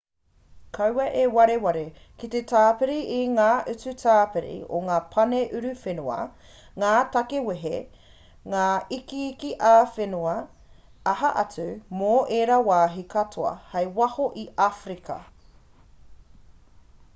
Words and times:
kaua 0.75 1.03
e 1.23 1.23
wareware 1.33 1.81
ki 2.21 2.29
te 2.35 2.39
tāpiri 2.51 2.95
i 3.15 3.19
ngā 3.33 3.49
utu 3.73 3.91
tāpiri 4.03 4.53
o 4.77 4.79
ngā 4.87 4.95
pane 5.15 5.41
uruwhenua 5.59 6.15
ngā 6.85 6.93
tāke 7.17 7.41
wehe 7.49 7.73
ngā 8.55 8.63
ikiiki 8.99 9.51
ā-whenua 9.73 10.33
aha 11.13 11.31
atu 11.43 11.69
mō 12.01 12.11
ērā 12.39 12.59
wāhi 12.71 13.03
katoa 13.17 13.53
kei 13.75 13.93
waho 14.01 14.27
i 14.45 14.47
āwherika 14.71 15.23